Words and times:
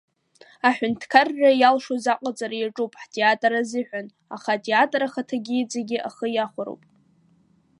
Аҳәынҭқарра 0.67 1.51
иалшоз 1.61 2.05
аҟаҵара 2.13 2.55
иаҿуп 2.57 2.93
ҳтеатр 3.01 3.53
азыҳәан, 3.61 4.07
аха 4.35 4.51
атеатр 4.55 5.01
ахаҭагьы 5.03 5.55
иҵегьы 5.57 5.97
ахы 6.07 6.27
иахәароуп. 6.31 6.81